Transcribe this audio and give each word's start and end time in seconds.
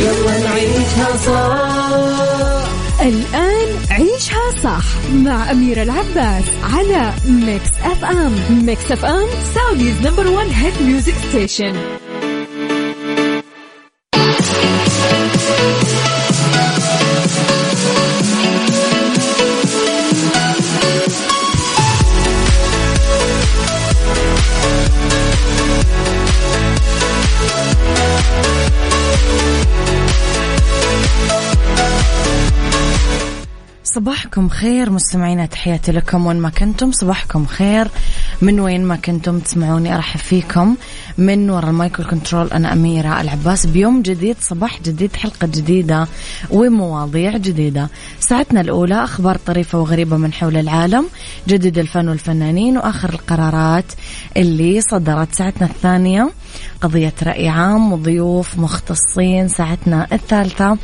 يلا 0.00 0.38
نعيشها 0.38 1.16
صح 1.24 1.84
الآن 3.02 3.68
عيشها 3.90 4.50
صح 4.64 4.84
مع 5.14 5.50
أميرة 5.50 5.82
العباس 5.82 6.44
على 6.62 7.12
Mix 7.26 7.70
FM 7.84 8.32
Mix 8.66 8.92
FM 8.92 9.26
Saudi's 9.54 10.06
number 10.06 10.26
one 10.26 10.46
hit 10.46 10.82
music 10.82 11.14
station 11.28 11.74
صباحكم 34.04 34.48
خير 34.48 34.90
مستمعينا 34.90 35.46
تحياتي 35.46 35.92
لكم 35.92 36.26
وين 36.26 36.36
ما 36.36 36.50
كنتم 36.50 36.92
صباحكم 36.92 37.46
خير. 37.46 37.88
من 38.44 38.60
وين 38.60 38.84
ما 38.84 38.96
كنتم 38.96 39.38
تسمعوني 39.38 39.94
أرحب 39.94 40.20
فيكم. 40.20 40.76
من 41.18 41.50
وراء 41.50 41.70
ال 41.70 41.77
mic 41.77 41.97
وال 41.97 42.10
control 42.10 42.46
أنا 42.46 42.72
أميرة 42.72 43.20
العباس. 43.20 43.66
بيوم 43.66 44.02
جديد 44.02 44.36
صباح 44.40 44.82
جديد 44.82 45.16
حلقة 45.16 45.46
جديدة 45.46 46.06
ومواضيع 46.50 47.36
جديدة. 47.36 47.88
ساعتنا 48.20 48.60
الأولى 48.60 49.04
أخبار 49.04 49.36
طريفة 49.46 49.78
وغريبة 49.78 50.16
من 50.16 50.32
حول 50.32 50.56
العالم 50.56 51.06
جديد 51.48 51.78
الفن 51.78 52.08
والفنانين 52.08 52.78
وآخر 52.78 53.10
القرارات 53.10 53.84
اللي 54.36 54.80
صدرت. 54.80 55.34
ساعتنا 55.34 55.66
الثانية 55.66 56.30
قضية 56.80 57.14
رأي 57.22 57.48
عام 57.48 57.92
وضيوف 57.92 58.58
مختصين. 58.58 59.48
ساعتنا 59.48 60.06
الثالثة 60.12 60.78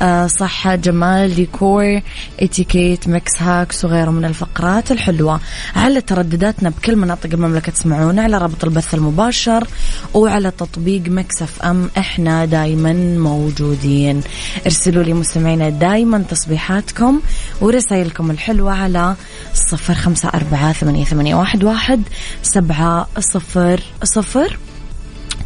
آه، 0.00 0.26
صحة 0.26 0.74
جمال 0.74 1.34
ديكور 1.34 2.00
اتيكيت 2.40 3.08
mix 3.08 3.42
hacks 3.42 3.84
وغيره 3.84 4.10
من 4.10 4.24
الفقرات 4.24 4.92
الحلوة. 4.92 5.40
على 5.76 6.00
تردداتنا 6.00 6.70
بكل 6.70 6.97
مناطق 6.98 7.30
المملكة 7.32 7.72
تسمعونا 7.72 8.22
على 8.22 8.38
رابط 8.38 8.64
البث 8.64 8.94
المباشر 8.94 9.66
وعلى 10.14 10.50
تطبيق 10.50 11.02
Mix 11.06 11.62
FM. 11.62 11.90
إحنا 11.98 12.44
دايما 12.44 12.92
موجودين. 13.18 14.22
ارسلوا 14.66 15.02
لي 15.02 15.12
مستمعينا 15.12 15.68
دايما 15.68 16.24
تصبيحاتكم 16.30 17.20
ورسائلكم 17.60 18.30
الحلوة 18.30 18.72
على 18.72 19.14
صفر 19.54 19.94
خمسة 19.94 20.28
أربعة 20.28 20.72
ثمانية, 20.72 21.04
ثمانية 21.04 21.34
واحد, 21.34 21.64
واحد 21.64 22.02
سبعة 22.42 23.08
صفر 23.18 23.80
صفر. 24.04 24.58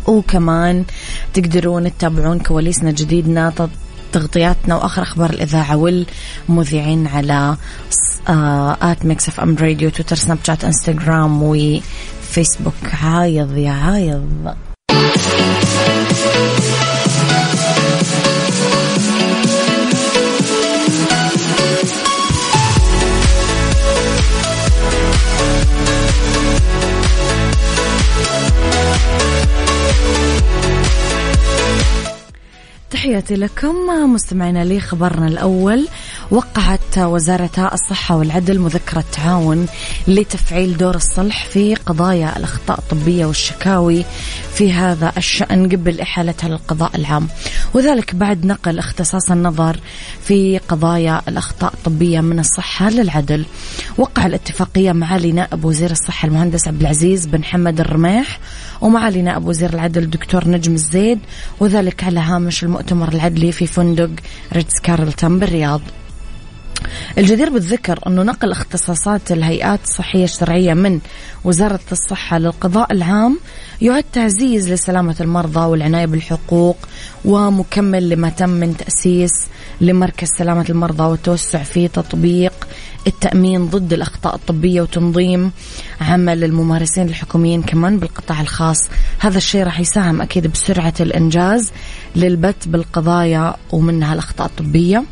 وكمان 0.06 0.84
تقدرون 1.34 1.98
تتابعون 1.98 2.38
كواليسنا 2.38 2.90
جديدنا 2.90 3.50
تغطياتنا 4.12 4.74
وآخر 4.76 5.02
أخبار 5.02 5.30
الإذاعة 5.30 5.76
والمذيعين 6.48 7.06
على 7.06 7.56
at 8.82 9.06
Mix 9.06 9.28
FM 9.28 9.56
Radio 9.56 9.90
تويتر 9.90 10.16
سناب 10.16 10.38
شات 10.46 10.64
انستغرام 10.64 11.42
وفيسبوك 11.42 12.74
عايض 13.02 13.56
يا 13.56 13.72
عايض 13.72 14.54
تحياتي 32.92 33.34
لكم 33.36 33.74
مستمعينا 34.06 34.64
لي 34.64 34.80
خبرنا 34.80 35.26
الأول. 35.26 35.88
وقعت 36.32 36.98
وزارة 36.98 37.70
الصحة 37.72 38.16
والعدل 38.16 38.58
مذكرة 38.58 39.04
تعاون 39.12 39.66
لتفعيل 40.08 40.76
دور 40.76 40.94
الصلح 40.94 41.44
في 41.44 41.74
قضايا 41.74 42.36
الأخطاء 42.36 42.78
الطبية 42.78 43.26
والشكاوي 43.26 44.04
في 44.54 44.72
هذا 44.72 45.12
الشأن 45.16 45.68
قبل 45.68 46.00
إحالتها 46.00 46.48
للقضاء 46.48 46.96
العام. 46.96 47.28
وذلك 47.74 48.14
بعد 48.14 48.46
نقل 48.46 48.78
اختصاص 48.78 49.30
النظر 49.30 49.80
في 50.24 50.58
قضايا 50.58 51.22
الأخطاء 51.28 51.74
الطبية 51.74 52.20
من 52.20 52.38
الصحة 52.38 52.90
للعدل. 52.90 53.46
وقع 53.98 54.26
الاتفاقية 54.26 54.92
مع 54.92 55.16
نائب 55.16 55.64
وزير 55.64 55.90
الصحة 55.90 56.28
المهندس 56.28 56.68
عبد 56.68 56.80
العزيز 56.80 57.26
بن 57.26 57.44
حمد 57.44 57.80
الرميح 57.80 58.40
ومعالي 58.80 59.22
نائب 59.22 59.46
وزير 59.46 59.74
العدل 59.74 60.02
الدكتور 60.02 60.48
نجم 60.48 60.74
الزيد 60.74 61.18
وذلك 61.60 62.04
على 62.04 62.20
هامش 62.20 62.62
المؤتمر 62.64 63.08
العدلي 63.08 63.52
في 63.52 63.66
فندق 63.66 64.10
ريتز 64.52 64.78
كارلتون 64.82 65.38
بالرياض. 65.38 65.80
الجدير 67.18 67.50
بالذكر 67.50 67.98
أنه 68.06 68.22
نقل 68.22 68.50
اختصاصات 68.52 69.32
الهيئات 69.32 69.84
الصحية 69.84 70.24
الشرعية 70.24 70.74
من 70.74 71.00
وزارة 71.44 71.80
الصحة 71.92 72.38
للقضاء 72.38 72.92
العام 72.92 73.38
يعد 73.82 74.04
تعزيز 74.12 74.72
لسلامة 74.72 75.16
المرضى 75.20 75.60
والعناية 75.60 76.06
بالحقوق 76.06 76.76
ومكمل 77.24 78.08
لما 78.08 78.28
تم 78.28 78.48
من 78.50 78.76
تأسيس 78.76 79.32
لمركز 79.80 80.28
سلامة 80.38 80.66
المرضى 80.70 81.02
والتوسع 81.02 81.62
في 81.62 81.88
تطبيق 81.88 82.52
التأمين 83.06 83.66
ضد 83.66 83.92
الأخطاء 83.92 84.34
الطبية 84.34 84.82
وتنظيم 84.82 85.52
عمل 86.00 86.44
الممارسين 86.44 87.08
الحكوميين 87.08 87.62
كمان 87.62 87.98
بالقطاع 87.98 88.40
الخاص. 88.40 88.88
هذا 89.18 89.38
الشيء 89.38 89.64
راح 89.64 89.80
يساهم 89.80 90.22
أكيد 90.22 90.46
بسرعة 90.46 90.94
الإنجاز 91.00 91.72
للبت 92.16 92.68
بالقضايا 92.68 93.54
ومنها 93.72 94.14
الأخطاء 94.14 94.46
الطبية. 94.46 95.04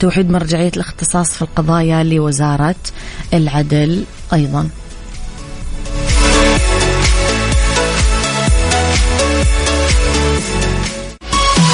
توحيد 0.00 0.30
مرجعية 0.30 0.72
الاختصاص 0.76 1.30
في 1.32 1.42
القضايا 1.42 2.04
لوزارة 2.04 2.74
العدل 3.34 4.04
أيضا. 4.32 4.68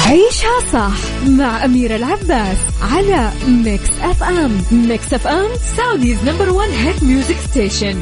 عيشها 0.05 0.59
صح 0.73 1.27
مع 1.27 1.65
أميرة 1.65 1.95
العباس 1.95 2.57
على 2.91 3.31
Mix 3.47 3.89
FM 4.01 4.61
Mix 4.71 5.13
FM 5.13 5.47
Saudi's 5.77 6.17
number 6.25 6.49
one 6.49 6.69
hit 6.69 7.03
music 7.03 7.35
station 7.51 7.95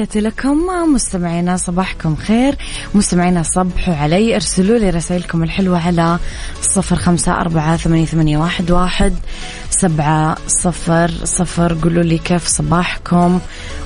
تحياتي 0.00 0.20
لكم 0.20 0.58
مستمعينا 0.94 1.56
صباحكم 1.56 2.16
خير 2.16 2.56
مستمعينا 2.94 3.42
صبحوا 3.42 3.94
علي 3.94 4.34
ارسلوا 4.34 4.78
لي 4.78 4.90
رسائلكم 4.90 5.42
الحلوة 5.42 5.86
على 5.86 6.18
صفر 6.62 6.96
خمسة 6.96 7.40
أربعة 7.40 7.76
ثمانية, 7.76 8.06
ثمانية 8.06 8.38
واحد, 8.38 8.70
واحد 8.70 9.14
سبعة 9.70 10.36
صفر 10.46 11.10
صفر 11.24 11.76
قولوا 11.82 12.02
لي 12.02 12.18
كيف 12.18 12.46
صباحكم 12.46 13.40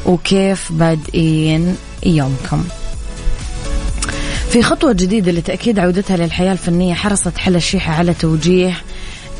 وكيف 0.06 0.72
بادئين 0.72 1.76
يومكم. 2.06 2.64
في 4.50 4.62
خطوة 4.62 4.92
جديدة 4.92 5.32
لتأكيد 5.32 5.78
عودتها 5.78 6.16
للحياة 6.16 6.52
الفنية 6.52 6.94
حرصت 6.94 7.38
حلا 7.38 7.56
الشيحة 7.56 7.92
على 7.94 8.14
توجيه 8.14 8.76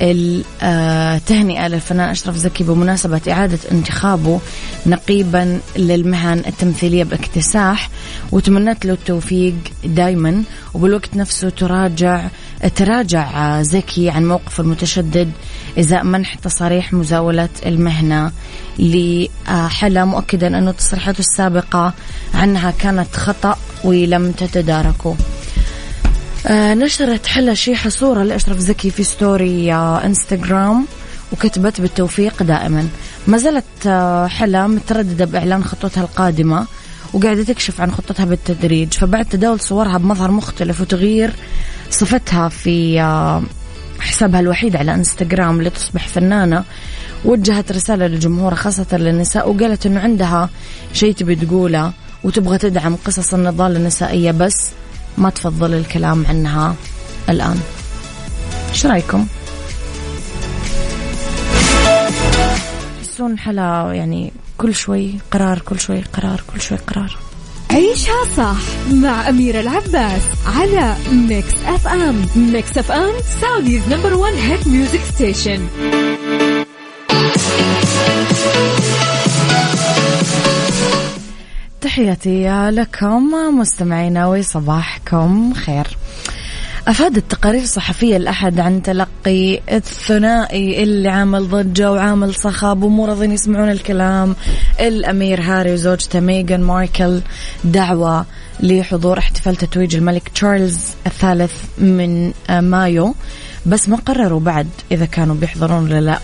التهنئة 0.03 1.69
للفنان 1.69 2.09
أشرف 2.09 2.37
زكي 2.37 2.65
بمناسبة 2.65 3.21
إعادة 3.29 3.59
انتخابه 3.73 4.41
نقيبا 4.87 5.61
للمهن 5.77 6.43
التمثيلية 6.47 7.05
باكتساح 7.05 7.91
وتمنت 8.33 8.85
له 8.87 8.93
التوفيق 8.93 9.55
دايما 9.85 10.43
وبالوقت 10.75 11.17
نفسه 11.17 11.49
تراجع 11.49 12.29
تراجع 12.77 13.63
زكي 13.63 14.11
عن 14.11 14.29
موقف 14.29 14.61
المتشدد 14.61 15.31
إزاء 15.79 16.05
منح 16.05 16.35
تصاريح 16.35 16.93
مزاولة 16.93 17.49
المهنة 17.67 18.33
لحلا 18.79 20.05
مؤكدا 20.05 20.59
أنه 20.59 20.73
تصريحاته 20.73 21.21
السابقة 21.21 21.95
عنها 22.35 22.71
كانت 22.71 23.17
خطأ 23.17 23.59
ولم 23.85 24.33
تتداركوا 24.33 25.15
آه 25.15 25.34
نشرت 26.51 27.27
حلا 27.27 27.55
شيحة 27.55 27.91
صورة 27.91 28.23
لأشرف 28.23 28.59
زكي 28.59 28.91
في 28.91 29.05
ستوري 29.05 29.73
آه 29.73 30.05
انستغرام 30.05 30.87
وكتبت 31.33 31.81
بالتوفيق 31.81 32.43
دائما. 32.43 32.89
ما 33.27 33.39
زالت 33.39 33.65
آه 33.87 34.27
حلا 34.27 34.67
مترددة 34.67 35.25
بإعلان 35.25 35.65
خطوتها 35.65 36.03
القادمة 36.03 36.67
وقاعدة 37.13 37.43
تكشف 37.45 37.81
عن 37.81 37.91
خطتها 37.93 38.25
بالتدريج. 38.25 38.93
فبعد 38.93 39.25
تداول 39.25 39.61
صورها 39.61 39.99
بمظهر 39.99 40.31
مختلف 40.31 40.81
وتغيير 40.81 41.33
صفتها 41.91 42.49
في 42.49 43.01
آه 43.01 43.43
حسابها 44.01 44.41
الوحيد 44.41 44.77
على 44.77 44.95
انستغرام 44.95 45.63
لتصبح 45.63 46.09
فنانة 46.09 46.65
وجهت 47.25 47.73
رسالة 47.73 48.07
للجمهور 48.07 48.55
خاصة 48.55 48.87
للنساء 48.93 49.51
وقالت 49.51 49.87
إنه 49.87 50.01
عندها 50.01 50.51
شيء 50.93 51.15
تبي 51.15 51.35
تقوله 51.35 51.93
وتبغى 52.25 52.59
تدعم 52.59 52.97
قصص 52.97 53.35
النضال 53.35 53.77
النسائية 53.77 54.31
بس. 54.31 54.71
ما 55.19 55.31
تفضل 55.31 55.75
الكلام 55.75 56.27
عنها 56.27 56.75
الآن. 57.29 57.61
إيش 58.71 58.87
رأيكم؟ 58.87 59.27
تحسون 63.03 63.39
حلا 63.39 63.91
يعني 63.95 64.33
كل 64.59 64.75
شوي 64.75 65.15
قرار 65.33 65.59
كل 65.59 65.81
شوي 65.81 66.01
قرار 66.01 66.43
كل 66.53 66.61
شوي 66.61 66.79
قرار. 66.79 67.17
عيشها 67.71 68.25
صح 68.37 68.57
مع 68.93 69.29
أميرة 69.29 69.61
العباس 69.61 70.23
على 70.57 70.97
Mix 71.13 71.55
FM 71.67 72.27
Mix 72.37 72.79
FM 72.79 73.13
Saudi's 73.41 73.83
number 73.89 74.15
one 74.15 74.33
hit 74.33 74.67
music 74.67 75.01
station 75.15 75.67
تحياتي 81.85 82.71
لكم 82.71 83.31
مستمعينا 83.59 84.27
وصباحكم 84.27 85.55
خير. 85.55 85.87
أفادت 86.89 87.31
تقارير 87.31 87.65
صحفية 87.65 88.17
الأحد 88.17 88.61
عن 88.61 88.83
تلقي 88.83 89.61
الثنائي 89.77 90.83
اللي 90.83 91.09
عامل 91.09 91.49
ضجة 91.49 91.93
وعامل 91.93 92.35
صخب 92.35 92.83
ومو 92.83 93.07
راضين 93.07 93.33
يسمعون 93.33 93.71
الكلام. 93.71 94.37
الأمير 94.81 95.41
هاري 95.43 95.73
وزوجته 95.73 96.21
ميغان 96.21 96.61
ماركل 96.61 97.21
دعوة 97.65 98.27
لحضور 98.61 99.19
احتفال 99.19 99.57
تتويج 99.57 99.97
الملك 99.97 100.29
تشارلز 100.29 100.81
الثالث 101.07 101.53
من 101.79 102.33
مايو. 102.51 103.15
بس 103.67 103.89
ما 103.89 103.97
قرروا 103.97 104.41
بعد 104.41 104.69
إذا 104.93 105.07
كانوا 105.07 105.35
بيحضرون 105.35 105.85
ولا 105.85 106.01
لا. 106.01 106.19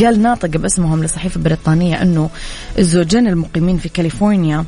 قال 0.00 0.22
ناطق 0.22 0.48
باسمهم 0.48 1.04
لصحيفة 1.04 1.40
بريطانية 1.40 2.02
أنه 2.02 2.30
الزوجين 2.78 3.26
المقيمين 3.26 3.78
في 3.78 3.88
كاليفورنيا 3.88 4.64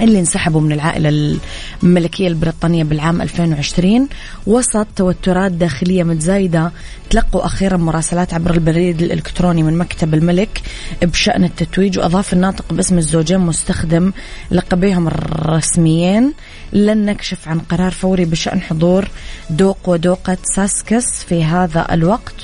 اللي 0.00 0.18
انسحبوا 0.18 0.60
من 0.60 0.72
العائلة 0.72 1.38
الملكية 1.82 2.28
البريطانية 2.28 2.84
بالعام 2.84 3.22
2020 3.22 4.08
وسط 4.46 4.86
توترات 4.96 5.52
داخلية 5.52 6.02
متزايدة 6.02 6.72
تلقوا 7.10 7.46
أخيرا 7.46 7.76
مراسلات 7.76 8.34
عبر 8.34 8.54
البريد 8.54 9.02
الإلكتروني 9.02 9.62
من 9.62 9.78
مكتب 9.78 10.14
الملك 10.14 10.62
بشأن 11.02 11.44
التتويج 11.44 11.98
وأضاف 11.98 12.32
الناطق 12.32 12.72
باسم 12.72 12.98
الزوجين 12.98 13.40
مستخدم 13.40 14.12
لقبيهم 14.50 15.06
الرسميين 15.06 16.32
لن 16.72 17.04
نكشف 17.04 17.48
عن 17.48 17.58
قرار 17.58 17.90
فوري 17.90 18.24
بشأن 18.24 18.60
حضور 18.60 19.08
دوق 19.50 19.88
ودوقة 19.88 20.36
ساسكس 20.54 21.24
في 21.24 21.44
هذا 21.44 21.86
الوقت. 21.90 22.34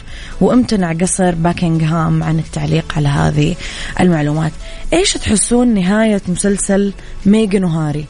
وامتنع 0.40 0.92
قصر 0.92 1.34
باكنغهام 1.34 2.22
عن 2.22 2.38
التعليق 2.38 2.92
على 2.96 3.08
هذه 3.08 3.56
المعلومات. 4.00 4.52
إيش 4.92 5.12
تحسون 5.12 5.74
نهاية 5.74 6.22
مسلسل 6.28 6.92
ميغن 7.26 7.64
وهاري؟ 7.64 8.04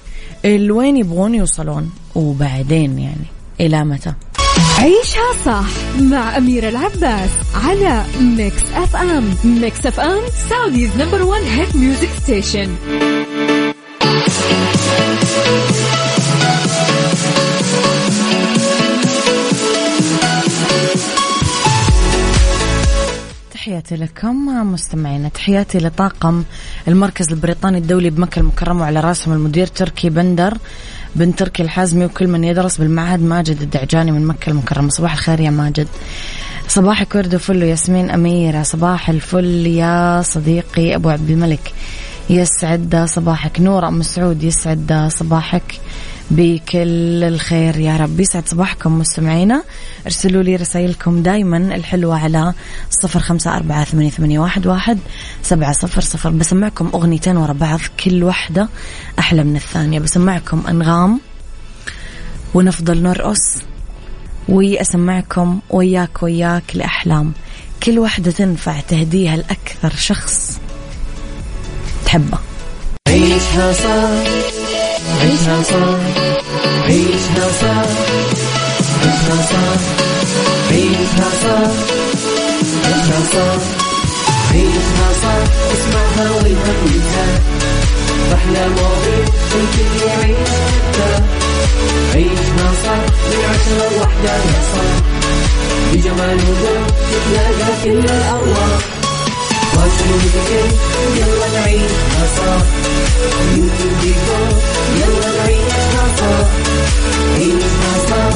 الوين 0.44 0.96
يبغون 0.96 1.34
يوصلون 1.34 1.90
وبعدين 2.14 2.98
يعني 2.98 3.26
إلى 3.60 3.84
متى؟ 3.84 4.14
عيشها 4.78 5.32
صح 5.44 5.66
مع 6.00 6.36
أميرة 6.36 6.68
العباس 6.68 7.30
على 7.54 8.04
Mix 8.20 8.62
FM 8.74 9.34
Mix 9.44 9.86
FM 9.86 10.20
Saudi's 10.50 10.90
number 10.96 11.22
one 11.22 11.40
hit 11.40 11.76
music 11.76 12.08
station 12.22 12.68
تحياتي 23.78 24.04
لكم 24.04 24.72
مستمعينا 24.72 25.28
تحياتي 25.28 25.78
لطاقم 25.78 26.44
المركز 26.88 27.32
البريطاني 27.32 27.78
الدولي 27.78 28.10
بمكة 28.10 28.40
المكرمة 28.40 28.80
وعلى 28.80 29.00
راسهم 29.00 29.34
المدير 29.34 29.66
تركي 29.66 30.10
بندر 30.10 30.58
بن 31.16 31.34
تركي 31.34 31.62
الحازمي 31.62 32.04
وكل 32.04 32.26
من 32.28 32.44
يدرس 32.44 32.78
بالمعهد 32.78 33.20
ماجد 33.20 33.62
الدعجاني 33.62 34.12
من 34.12 34.26
مكة 34.26 34.50
المكرمة. 34.50 34.88
صباح 34.88 35.12
الخير 35.12 35.40
يا 35.40 35.50
ماجد. 35.50 35.88
صباحك 36.68 37.14
ورد 37.14 37.34
وفل 37.34 37.62
ياسمين 37.62 38.10
أميرة. 38.10 38.62
صباح 38.62 39.10
الفل 39.10 39.66
يا 39.66 40.22
صديقي 40.22 40.94
أبو 40.94 41.08
عبد 41.08 41.30
الملك. 41.30 41.72
يسعد 42.30 43.04
صباحك. 43.08 43.60
نور 43.60 43.88
أم 43.88 44.02
سعود 44.02 44.42
يسعد 44.42 45.08
صباحك 45.12 45.80
بكل 46.30 47.24
الخير. 47.24 47.80
يا 47.80 47.96
رب 47.96 48.20
يسعد 48.20 48.48
صباحكم 48.48 48.98
مستمعينا. 48.98 49.62
ارسلوا 50.06 50.42
لي 50.42 50.56
رسائلكم 50.56 51.22
دايما. 51.22 51.56
الحلوة 51.56 52.18
على 52.18 52.54
صفر 52.90 53.20
خمسة 53.20 53.56
أربعة 53.56 53.84
ثمانية, 53.84 54.10
ثمانية 54.10 54.38
واحد, 54.38 54.66
واحد 54.66 54.98
سبعة 55.42 55.72
صفر 55.72 56.00
صفر. 56.00 56.30
بسمعكم 56.30 56.90
أغنيتين 56.94 57.36
ورا 57.36 57.52
بعض. 57.52 57.80
كل 58.04 58.24
واحدة 58.24 58.68
أحلى 59.18 59.44
من 59.44 59.56
الثانية. 59.56 60.00
بسمعكم 60.00 60.64
أنغام 60.68 61.20
ونفضل 62.54 63.02
نرقص 63.02 63.56
وأسمعكم 64.48 65.60
وياك 65.70 66.22
وياك 66.22 66.76
لأحلام. 66.76 67.32
كل 67.82 67.98
واحدة 67.98 68.30
تنفع 68.30 68.80
تهديها 68.80 69.36
لأكثر 69.36 69.90
شخص. 69.96 70.60
تحبه 72.08 72.38
عيشها 73.08 73.72
صح 73.72 74.30
عيشها 75.20 75.62
صح 75.62 75.98
عيشها 76.86 77.48
صح 77.60 77.88
عيشها 79.02 79.36
صح 79.50 79.80
عيشها 80.70 81.30
صح 81.42 81.70
عيشها 82.84 83.20
صح 83.32 83.62
عيشها 84.52 85.08
صح. 85.22 85.38
اسمعها 85.72 86.30
والهم 86.30 86.78
ينزاح 86.86 87.40
أحلى 88.34 88.68
مواضيع 88.68 89.24
الكل 89.54 90.06
يعيش 90.08 90.48
عيشها 92.14 92.72
صح 92.84 93.00
من 93.28 93.44
عشرة 93.50 93.96
لوحدة 93.96 94.32
يا 94.32 94.62
صاح 94.72 94.96
بجمال 95.92 96.36
وذوق 96.36 96.86
تتلاقى 97.10 97.72
كل 97.84 97.90
الأرواح 98.10 98.80
يلا 101.16 101.48
نعيشها 101.54 102.26
صح 102.36 102.62
يلا 105.00 105.28
نعيشها 105.38 106.04
صح 106.18 106.48
عيشها 107.34 107.92
صح 108.08 108.34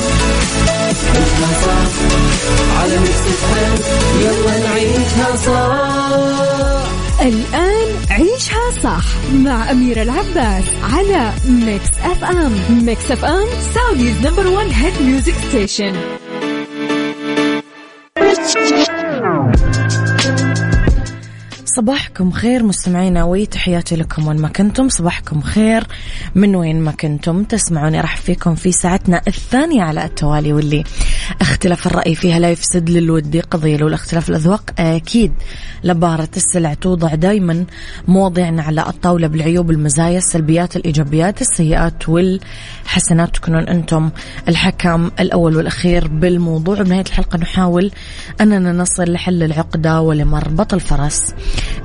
عيشها 1.15 1.51
صح 1.67 1.93
على 2.81 2.99
Mix 2.99 3.23
الآن 7.23 7.89
عيشها 8.11 8.71
صح 8.83 9.05
مع 9.35 9.71
أميرة 9.71 10.03
العباس 10.03 10.65
على 10.83 11.33
Mix 11.45 11.89
FM 12.05 12.53
Mix 12.87 13.11
FM 13.11 13.47
Saudi's 13.75 14.27
number 14.27 14.47
one 14.47 14.71
hit 14.71 15.03
music 15.03 15.35
station 15.49 15.93
صباحكم 21.77 22.31
خير 22.31 22.63
مستمعينا 22.63 23.25
وتحياتي 23.25 23.97
لكم 23.97 24.29
وين 24.29 24.37
ما 24.37 24.49
كنتم. 24.49 24.89
صباحكم 24.89 25.41
خير 25.41 25.87
من 26.35 26.57
وين 26.57 26.81
ما 26.81 26.93
كنتم 26.93 27.45
تسمعوني. 27.45 28.01
أرحب 28.01 28.17
فيكم 28.17 28.55
في 28.55 28.73
ساعتنا 28.73 29.23
الثانية 29.29 29.83
على 29.83 30.05
التوالي 30.05 30.53
واللي 30.53 30.85
اختلاف 31.41 31.87
الرأي 31.87 32.15
فيها 32.15 32.39
لا 32.39 32.51
يفسد 32.51 32.91
للودي 32.91 33.41
قضية 33.41 33.77
لو 33.77 33.89
الاختلاف 33.89 34.29
الأذواق 34.29 34.71
أكيد 34.79 35.33
لبارة 35.85 36.29
السلع 36.37 36.75
توضع 36.75 37.15
دايما 37.15 37.65
مواضيعنا 38.09 38.63
على 38.63 38.81
الطاولة 38.81 39.27
بالعيوب 39.27 39.71
المزايا 39.71 40.19
السلبيات 40.19 40.77
الإيجابيات 40.77 41.41
السيئات 41.41 42.09
والحسنات. 42.09 43.35
تكونون 43.35 43.69
أنتم 43.69 44.11
الحكم 44.49 45.11
الأول 45.21 45.57
والأخير 45.57 46.09
بالموضوع. 46.09 46.83
بنهاية 46.83 47.05
الحلقة 47.07 47.39
نحاول 47.39 47.91
أننا 48.41 48.73
نصل 48.73 49.13
لحل 49.13 49.43
العقدة 49.43 50.01
ولمربط 50.01 50.75
الفرس. 50.75 51.35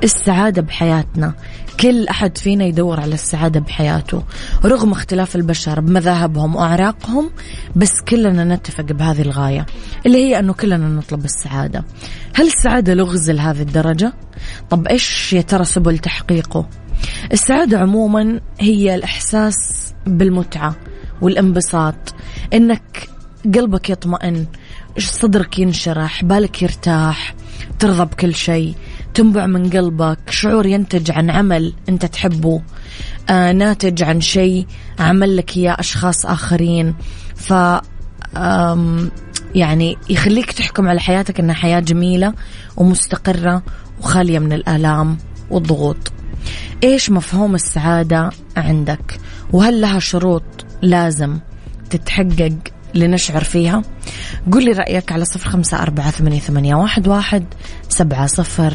السعادة 0.04 0.62
بحياتنا 0.62 1.34
كل 1.80 2.08
أحد 2.08 2.38
فينا 2.38 2.64
يدور 2.64 3.00
على 3.00 3.14
السعادة 3.14 3.60
بحياته 3.60 4.22
رغم 4.64 4.92
اختلاف 4.92 5.36
البشر 5.36 5.80
بمذاهبهم 5.80 6.56
وأعراقهم 6.56 7.30
بس 7.76 7.92
كلنا 8.08 8.44
نتفق 8.44 8.84
بهذه 8.84 9.22
الغاية 9.22 9.66
اللي 10.06 10.18
هي 10.18 10.38
أنه 10.38 10.52
كلنا 10.52 10.88
نطلب 10.88 11.24
السعادة 11.24 11.84
هل 12.34 12.46
السعادة 12.46 12.94
لغز 12.94 13.30
لهذه 13.30 13.60
الدرجة؟ 13.60 14.12
طب 14.70 14.86
إيش 14.86 15.32
يا 15.32 15.40
ترى 15.40 15.64
سبل 15.64 15.98
تحقيقه؟ 15.98 16.68
السعادة 17.32 17.78
عموما 17.78 18.40
هي 18.60 18.94
الإحساس 18.94 19.88
بالمتعة 20.06 20.76
والانبساط 21.22 22.14
إنك 22.52 23.08
قلبك 23.54 23.90
يطمئن 23.90 24.46
صدرك 24.98 25.58
ينشرح 25.58 26.24
بالك 26.24 26.62
يرتاح 26.62 27.34
ترضى 27.78 28.04
بكل 28.04 28.34
شيء 28.34 28.74
تنبع 29.18 29.46
من 29.46 29.70
قلبك. 29.70 30.18
شعور 30.30 30.66
ينتج 30.66 31.10
عن 31.10 31.30
عمل 31.30 31.74
انت 31.88 32.06
تحبه. 32.06 32.62
آه 33.30 33.52
ناتج 33.52 34.02
عن 34.02 34.20
شيء 34.20 34.66
عمل 34.98 35.36
لك 35.36 35.56
إياه 35.56 35.76
أشخاص 35.78 36.26
آخرين. 36.26 36.94
ف 37.34 37.54
يعني 39.54 39.96
يخليك 40.10 40.52
تحكم 40.52 40.88
على 40.88 41.00
حياتك 41.00 41.40
إنها 41.40 41.54
حياة 41.54 41.80
جميلة 41.80 42.34
ومستقرة 42.76 43.62
وخالية 44.00 44.38
من 44.38 44.52
الآلام 44.52 45.18
والضغوط. 45.50 46.12
إيش 46.84 47.10
مفهوم 47.10 47.54
السعادة 47.54 48.30
عندك؟ 48.56 49.20
وهل 49.52 49.80
لها 49.80 49.98
شروط 49.98 50.44
لازم 50.82 51.38
تتحقق 51.90 52.58
لنشعر 52.94 53.44
فيها؟ 53.44 53.82
قل 54.52 54.64
لي 54.64 54.72
رأيك 54.72 55.12
على 55.12 55.24
صفر 55.24 55.50
خمسة 55.50 55.82
أربعة 55.82 56.10
ثمانية 56.10 56.74
واحد, 56.74 57.08
واحد 57.08 57.44
سبعة 57.88 58.26
صفر. 58.26 58.74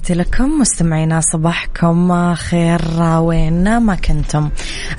تحياتي 0.00 0.14
لكم 0.14 0.60
مستمعينا 0.60 1.20
صباحكم 1.20 2.34
خير 2.34 2.80
وين؟ 3.02 3.78
ما 3.78 3.94
كنتم. 3.94 4.50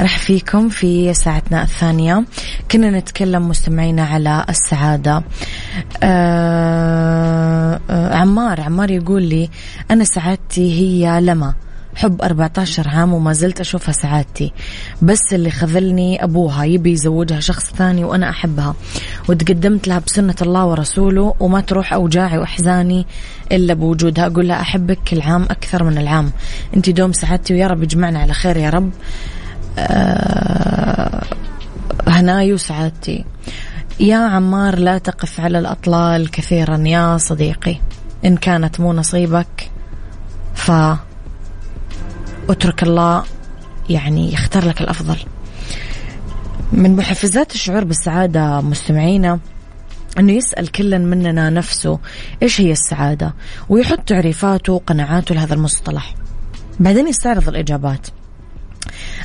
أرحب 0.01 0.17
فيكم 0.17 0.69
في 0.69 1.13
ساعتنا 1.13 1.63
الثانية 1.63 2.25
كنا 2.71 2.89
نتكلم 2.89 3.47
مستمعينا 3.49 4.03
على 4.03 4.45
السعادة. 4.49 5.23
آه 6.03 7.79
آه 7.89 8.15
عمار 8.15 8.61
عمار 8.61 8.91
يقول 8.91 9.23
لي 9.23 9.49
أنا 9.91 10.03
سعادتي 10.03 10.79
هي 10.79 11.21
لما؟ 11.21 11.53
حب 11.95 12.21
14 12.21 12.89
عام 12.89 13.13
وما 13.13 13.33
زلت 13.33 13.59
أشوفها 13.59 13.91
سعادتي. 13.91 14.53
بس 15.01 15.33
اللي 15.33 15.51
خذلني 15.51 16.23
أبوها 16.23 16.63
يبي 16.63 16.91
يزوجها 16.91 17.39
شخص 17.39 17.73
ثاني 17.73 18.03
وأنا 18.03 18.29
أحبها. 18.29 18.75
وتقدمت 19.29 19.87
لها 19.87 19.99
بسنة 19.99 20.35
الله 20.41 20.65
ورسوله 20.65 21.35
وما 21.39 21.61
تروح 21.61 21.93
أوجاعي 21.93 22.37
وأحزاني 22.37 23.05
إلا 23.51 23.73
بوجودها. 23.73 24.25
أقول 24.25 24.47
لها 24.47 24.61
أحبك 24.61 24.99
كل 25.07 25.21
عام 25.21 25.43
أكثر 25.43 25.83
من 25.83 25.97
العام. 25.97 26.31
أنت 26.75 26.89
دوم 26.89 27.13
سعادتي 27.13 27.53
ويا 27.53 27.67
رب 27.67 27.83
يجمعنا 27.83 28.19
على 28.19 28.33
خير 28.33 28.57
يا 28.57 28.69
رب. 28.69 28.91
آه 29.79 31.23
هناي 32.07 32.53
وسعادتي 32.53 33.25
يا 33.99 34.17
عمار 34.17 34.79
لا 34.79 34.97
تقف 34.97 35.39
على 35.39 35.59
الأطلال 35.59 36.31
كثيرا 36.31 36.77
يا 36.77 37.17
صديقي. 37.17 37.75
إن 38.25 38.37
كانت 38.37 38.79
مو 38.79 38.93
نصيبك 38.93 39.69
ف 40.55 40.71
اترك 42.49 42.83
الله 42.83 43.23
يعني 43.89 44.33
يختار 44.33 44.65
لك 44.65 44.81
الأفضل. 44.81 45.17
من 46.71 46.95
محفزات 46.95 47.53
الشعور 47.53 47.83
بالسعادة 47.83 48.61
مستمعينا 48.61 49.39
إنه 50.19 50.31
يسأل 50.31 50.71
كل 50.71 50.99
مننا 50.99 51.49
نفسه 51.49 51.99
إيش 52.43 52.61
هي 52.61 52.71
السعادة؟ 52.71 53.33
ويحط 53.69 53.99
تعريفاته 53.99 54.73
وقناعاته 54.73 55.35
لهذا 55.35 55.53
المصطلح. 55.53 56.15
بعدين 56.79 57.07
يستعرض 57.07 57.47
الإجابات. 57.47 58.07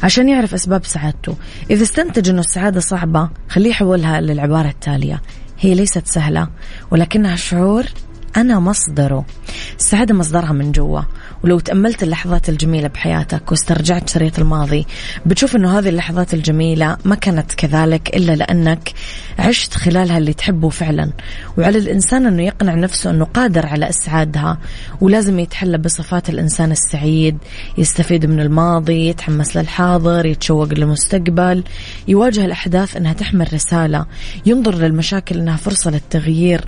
عشان 0.03 0.29
يعرف 0.29 0.55
أسباب 0.55 0.85
سعادته. 0.85 1.37
إذا 1.71 1.83
استنتج 1.83 2.29
إنه 2.29 2.41
السعادة 2.41 2.81
صعبة 2.81 3.31
خليه 3.49 3.71
يحولها 3.71 4.21
للعبارة 4.21 4.69
التالية. 4.69 5.23
هي 5.59 5.75
ليست 5.75 6.07
سهلة 6.07 6.49
ولكنها 6.91 7.37
شعور 7.37 7.85
أنا 8.37 8.59
مصدره. 8.59 9.25
السعادة 9.79 10.15
مصدرها 10.15 10.53
من 10.53 10.73
جوا. 10.73 11.01
ولو 11.45 11.59
تأملت 11.59 12.03
اللحظات 12.03 12.49
الجميلة 12.49 12.89
بحياتك 12.89 13.51
واسترجعت 13.51 14.09
شريط 14.09 14.39
الماضي 14.39 14.87
بتشوف 15.27 15.57
أنه 15.57 15.79
هذه 15.79 15.89
اللحظات 15.89 16.35
الجميلة 16.35 16.97
ما 17.05 17.15
كانت 17.15 17.55
كذلك 17.55 18.17
إلا 18.17 18.33
لأنك 18.33 18.93
عشت 19.39 19.75
خلالها 19.75 20.19
اللي 20.19 20.33
تحبه 20.33 20.69
فعلا. 20.69 21.11
وعلى 21.59 21.79
الإنسان 21.79 22.27
أنه 22.27 22.43
يقنع 22.43 22.75
نفسه 22.75 23.11
أنه 23.11 23.25
قادر 23.25 23.67
على 23.67 23.89
إسعادها 23.89 24.59
ولازم 25.01 25.39
يتحلى 25.39 25.79
بصفات 25.79 26.29
الإنسان 26.29 26.73
السعيد 26.73 27.39
يستفيد 27.79 28.27
من 28.27 28.41
الماضي 28.41 29.09
يتحمس 29.09 29.57
للحاضر 29.57 30.27
يتشوق 30.27 30.69
للمستقبل 30.73 31.65
يواجه 32.09 32.45
الأحداث 32.45 32.97
أنها 32.97 33.13
تحمل 33.13 33.55
رسالة 33.55 34.07
ينظر 34.47 34.75
للمشاكل 34.75 35.39
أنها 35.39 35.57
فرصة 35.57 35.91
للتغيير. 35.91 36.65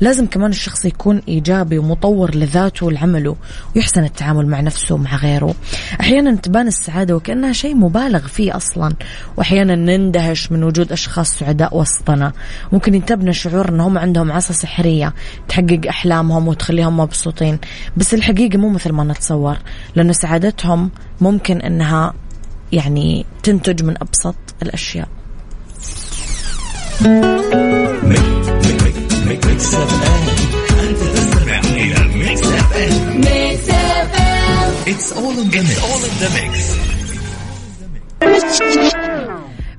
لازم 0.00 0.26
كمان 0.26 0.50
الشخص 0.50 0.84
يكون 0.84 1.22
إيجابي 1.28 1.78
ومطور 1.78 2.34
لذاته 2.34 2.86
ولعمله 2.86 3.36
ويحسن 3.76 4.04
التعامل 4.12 4.46
مع 4.46 4.60
نفسه 4.60 4.94
ومع 4.94 5.16
غيره 5.16 5.54
أحيانا 6.00 6.34
تبان 6.34 6.66
السعادة 6.66 7.16
وكأنها 7.16 7.52
شيء 7.52 7.74
مبالغ 7.74 8.26
فيه 8.26 8.56
أصلا 8.56 8.94
وأحيانا 9.36 9.74
نندهش 9.74 10.52
من 10.52 10.64
وجود 10.64 10.92
أشخاص 10.92 11.38
سعداء 11.38 11.76
وسطنا 11.76 12.32
ممكن 12.72 12.94
ينتابنا 12.94 13.32
شعور 13.32 13.68
أنهم 13.68 13.98
عندهم 13.98 14.32
عصا 14.32 14.52
سحرية 14.52 15.14
تحقق 15.48 15.80
أحلامهم 15.88 16.48
وتخليهم 16.48 16.96
مبسوطين 16.96 17.58
بس 17.96 18.14
الحقيقة 18.14 18.58
مو 18.58 18.68
مثل 18.68 18.92
ما 18.92 19.04
نتصور 19.04 19.56
لأن 19.96 20.12
سعادتهم 20.12 20.90
ممكن 21.20 21.60
أنها 21.60 22.14
يعني 22.72 23.26
تنتج 23.42 23.84
من 23.84 23.94
أبسط 24.02 24.34
الأشياء 24.62 25.08
ميكس 33.14 33.71
It's 34.84 35.12
all 35.12 35.30
in 35.38 35.48
the 35.48 35.62
mix. 35.62 35.70
It's 35.70 35.84
all 35.88 36.02
in 36.08 36.14
the 36.22 36.30
mix. 36.38 36.52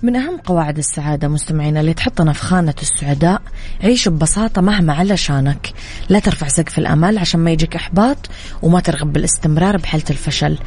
من 0.04 0.16
أهم 0.16 0.38
قواعد 0.38 0.78
السعادة 0.78 1.28
مستمعينا 1.28 1.80
اللي 1.80 1.94
تحطنا 1.94 2.34
في 2.34 2.42
خانة 2.44 2.74
السعداء 2.82 3.42
عيش 3.84 4.08
ببساطة 4.10 4.62
مهما 4.62 4.94
على 4.94 5.18
شانك 5.18 5.74
لا 6.10 6.20
ترفع 6.20 6.48
سقف 6.48 6.80
الأمل 6.80 7.18
عشان 7.18 7.40
ما 7.40 7.52
يجيك 7.52 7.76
إحباط 7.76 8.18
وما 8.62 8.80
ترغب 8.80 9.14
بالاستمرار 9.14 9.78
بحالة 9.78 10.04
الفشل 10.10 10.58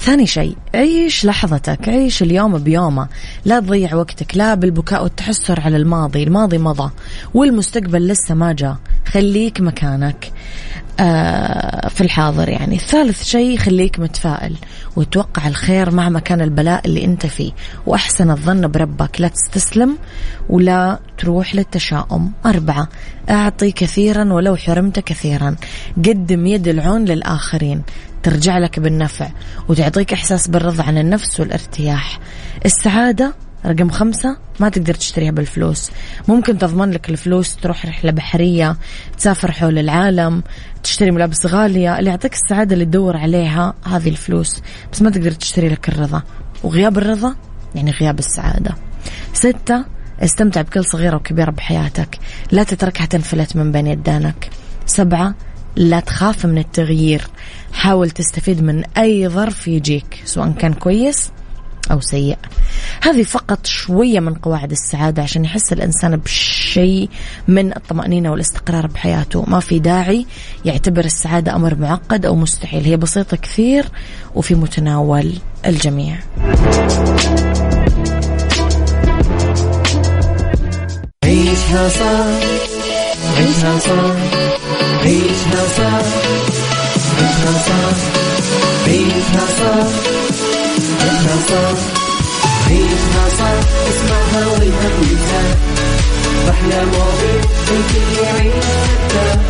ثاني 0.00 0.26
شيء 0.26 0.56
عيش 0.74 1.24
لحظتك؟ 1.24 1.88
عيش 1.88 2.22
اليوم 2.22 2.58
بيومه؟ 2.58 3.08
لا 3.44 3.60
تضيع 3.60 3.94
وقتك 3.94 4.36
لا 4.36 4.54
بالبكاء 4.54 5.02
والتحسر 5.02 5.60
على 5.60 5.76
الماضي 5.76 6.22
الماضي 6.22 6.58
مضى 6.58 6.90
والمستقبل 7.34 8.08
لسه 8.08 8.34
ما 8.34 8.52
جاء 8.52 8.76
خليك 9.06 9.60
مكانك. 9.60 10.32
آه 11.00 11.88
في 11.88 12.00
الحاضر 12.00 12.48
يعني. 12.48 12.78
ثالث 12.78 13.24
شيء 13.24 13.56
خليك 13.56 14.00
متفائل 14.00 14.56
وتوقع 14.96 15.48
الخير 15.48 15.90
مهما 15.90 16.20
كان 16.20 16.40
البلاء 16.40 16.86
اللي 16.86 17.04
أنت 17.04 17.26
فيه. 17.26 17.52
وأحسن 17.86 18.30
الظن 18.30 18.68
بربك 18.68 19.20
لا 19.20 19.28
تستسلم 19.28 19.98
ولا 20.48 20.98
تروح 21.18 21.54
للتشاؤم. 21.54 22.32
أربعة 22.46 22.88
أعطي 23.30 23.72
كثيرا 23.72 24.32
ولو 24.32 24.56
حرمت 24.56 24.98
كثيرا. 24.98 25.56
قدم 25.96 26.46
يد 26.46 26.68
العون 26.68 27.04
للآخرين. 27.04 27.82
ترجع 28.22 28.58
لك 28.58 28.80
بالنفع 28.80 29.28
وتعطيك 29.68 30.12
إحساس 30.12 30.48
بالرضا 30.48 30.84
عن 30.84 30.98
النفس 30.98 31.40
والارتياح. 31.40 32.18
السعادة 32.64 33.34
رقم 33.66 33.90
خمسة 33.90 34.36
ما 34.60 34.68
تقدر 34.68 34.94
تشتريها 34.94 35.30
بالفلوس. 35.30 35.90
ممكن 36.28 36.58
تضمن 36.58 36.90
لك 36.90 37.10
الفلوس 37.10 37.56
تروح 37.56 37.86
رحلة 37.86 38.10
بحرية 38.10 38.76
تسافر 39.18 39.52
حول 39.52 39.78
العالم 39.78 40.42
تشتري 40.82 41.10
ملابس 41.10 41.46
غالية. 41.46 41.98
اللي 41.98 42.10
يعطيك 42.10 42.34
السعادة 42.34 42.74
اللي 42.74 42.84
تدور 42.84 43.16
عليها 43.16 43.74
هذه 43.84 44.08
الفلوس. 44.08 44.62
بس 44.92 45.02
ما 45.02 45.10
تقدر 45.10 45.30
تشتري 45.30 45.68
لك 45.68 45.88
الرضا. 45.88 46.22
وغياب 46.62 46.98
الرضا 46.98 47.34
يعني 47.74 47.90
غياب 47.90 48.18
السعادة. 48.18 48.76
ستة 49.32 49.84
استمتع 50.22 50.62
بكل 50.62 50.84
صغيرة 50.84 51.16
وكبيرة 51.16 51.50
بحياتك. 51.50 52.18
لا 52.52 52.62
تتركها 52.62 53.06
تنفلت 53.06 53.56
من 53.56 53.72
بين 53.72 53.86
يدانك 53.86 54.50
سبعة 54.86 55.34
لا 55.76 56.00
تخاف 56.00 56.46
من 56.46 56.58
التغيير. 56.58 57.22
حاول 57.72 58.10
تستفيد 58.10 58.62
من 58.62 58.84
أي 58.98 59.28
ظرف 59.28 59.68
يجيك 59.68 60.22
سواء 60.24 60.52
كان 60.52 60.72
كويس 60.72 61.30
أو 61.90 62.00
سيء. 62.00 62.38
هذه 63.02 63.22
فقط 63.22 63.66
شوية 63.66 64.20
من 64.20 64.34
قواعد 64.34 64.70
السعادة 64.70 65.22
عشان 65.22 65.44
يحس 65.44 65.72
الإنسان 65.72 66.16
بشيء 66.16 67.08
من 67.48 67.76
الطمأنينة 67.76 68.30
والاستقرار 68.30 68.86
بحياته. 68.86 69.44
ما 69.48 69.60
في 69.60 69.78
داعي 69.78 70.26
يعتبر 70.64 71.04
السعادة 71.04 71.56
أمر 71.56 71.74
معقد 71.74 72.26
أو 72.26 72.36
مستحيل. 72.36 72.84
هي 72.84 72.96
بسيطة 72.96 73.36
كثير 73.36 73.84
وفي 74.34 74.54
متناول 74.54 75.32
الجميع. 75.66 76.18
عيشها 81.24 81.88
صح 81.88 82.26
عيشها 83.38 83.78
صح. 83.78 84.49
عيشها 85.10 85.62
صح 85.76 86.06
عيشها 87.18 87.52
صح 87.66 87.96
عيشها 88.86 89.44
صح 89.58 89.86
عيشها 91.02 91.36
صح 91.50 91.78
عيشها 92.68 93.24
صح 93.38 93.58
اسمعها 93.90 94.46
والهم 94.46 94.94
ينزاح 95.02 95.56
أحلى 96.50 96.84
مواضيع 96.84 97.40
الكل 97.70 98.22
يعيش 98.22 98.64
مرتاح 98.64 99.40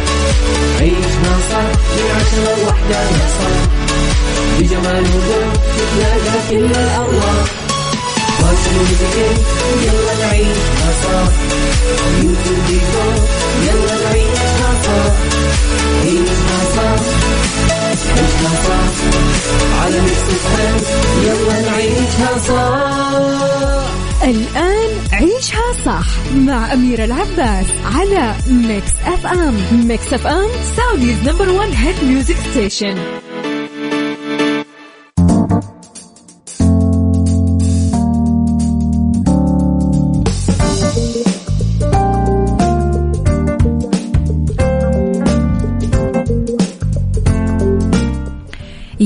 عيشها 0.81 1.35
صح 1.51 1.69
من 1.97 2.07
عشرة 2.17 2.63
لوحدة 2.63 3.01
يا 3.03 3.29
صاح 3.39 3.61
بجمال 4.59 5.05
وذوق 5.05 5.53
تتلاقى 5.77 6.39
كل 6.51 6.65
الأرواح 6.81 7.45
فاشل 8.39 8.77
واتيكيت 8.79 9.47
يلا 9.83 10.27
نعيشها 10.27 10.91
صح 11.05 11.20
الآن 24.31 24.91
عيشها 25.13 25.73
صح 25.87 26.07
مع 26.35 26.73
أميرة 26.73 27.05
العباس 27.05 27.67
على 27.85 28.35
Mix 28.51 28.93
FM 29.07 29.55
Mix 29.89 30.13
FM 30.15 30.49
Saudi's 30.77 31.29
number 31.29 31.49
one 31.49 31.73
hit 31.73 32.05
music 32.05 32.37
station 32.51 32.95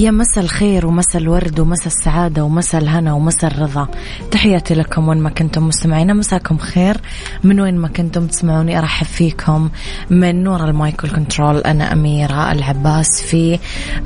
يا 0.05 0.11
مسا 0.11 0.41
الخير 0.41 0.87
ومسا 0.87 1.19
الورد 1.19 1.61
ومسا 1.61 1.87
السعادة 1.87 2.45
ومسا 2.45 2.79
الهنا 2.79 3.13
ومسا 3.13 3.47
الرضا. 3.47 3.89
تحياتي 4.31 4.75
لكم 4.75 5.09
وين 5.09 5.19
ما 5.19 5.31
كنتم 5.31 5.69
مستمعين. 5.69 6.17
مساكم 6.17 6.59
خير. 6.59 6.97
من 7.45 7.61
وين 7.61 7.77
ما 7.77 7.89
كنتم 7.89 8.27
تسمعوني 8.27 8.79
أرحب 8.79 9.07
فيكم 9.07 9.71
من 10.11 10.45
نور 10.45 10.65
المايكل 10.65 11.11
كنترول 11.11 11.59
أنا 11.59 11.93
أميرة 11.93 12.53
العباس 12.53 13.23
في 13.23 13.59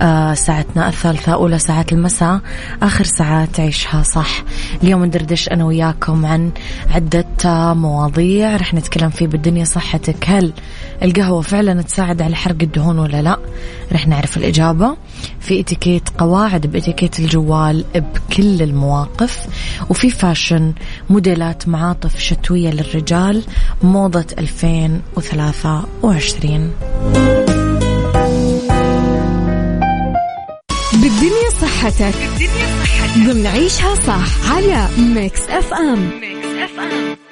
آه 0.03 0.35
ساعتنا 0.35 0.89
الثالثة 0.89 1.33
أولى 1.33 1.59
ساعات 1.59 1.93
المساء. 1.93 2.41
آخر 2.83 3.05
ساعات 3.05 3.61
عيشها 3.61 4.03
صح. 4.03 4.43
اليوم 4.83 5.05
ندردش 5.05 5.49
أنا 5.49 5.65
وياكم 5.65 6.27
عن 6.27 6.51
عدة 6.91 7.25
مواضيع 7.47 8.57
رح 8.57 8.75
نتكلم 8.75 9.11
فيه 9.11 9.27
بالدنيا 9.27 9.65
صحتك. 9.65 10.25
هل 10.29 10.53
القهوة 11.03 11.41
فعلا 11.41 11.83
تساعد 11.83 12.23
على 12.23 12.37
حرق 12.37 12.57
الدهون 12.63 12.99
ولا 12.99 13.23
لا؟ 13.23 13.39
رح 13.93 14.07
نعرف 14.07 14.37
الإجابة. 14.37 14.97
في 15.41 15.61
إتيكيت 15.61 16.09
قواعد 16.19 16.67
بإتيكيت 16.67 17.21
الجوال 17.21 17.85
بكل 17.95 18.63
المواقف. 18.63 19.47
وفي 19.91 20.11
fashion 20.11 20.73
موديلات 21.11 21.69
معاطف 21.69 22.19
شتوية 22.19 22.71
للرجال 22.71 23.43
موضة 23.83 24.27
2023 24.39 26.71
بالدنيا 30.93 31.51
صحتك. 31.61 32.15
بالدنيا 32.15 32.67
صحتك. 32.83 33.19
ضمن 33.19 33.47
عيشها 33.47 33.95
صح 33.95 34.53
على 34.53 34.89
Mix 34.99 35.49
FM. 35.49 36.11
Mix 36.21 36.47
FM. 36.47 37.28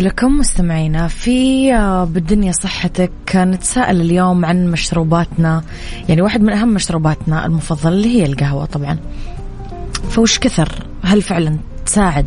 لكم 0.00 0.38
مستمعينا 0.38 1.08
في 1.08 1.72
آه، 1.74 2.04
بالدنيا 2.04 2.52
صحتك 2.52 3.10
نتساءل 3.36 4.00
اليوم 4.00 4.44
عن 4.44 4.70
مشروباتنا. 4.70 5.62
يعني 6.08 6.22
واحد 6.22 6.42
من 6.42 6.52
أهم 6.52 6.68
مشروباتنا 6.68 7.46
المفضلة 7.46 7.92
اللي 7.92 8.08
هي 8.08 8.26
القهوة 8.26 8.64
طبعا. 8.64 8.98
فوش 10.10 10.38
كثر؟ 10.38 10.68
هل 11.02 11.22
فعلا 11.22 11.56
تساعد 11.86 12.26